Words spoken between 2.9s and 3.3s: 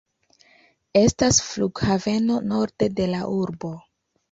de la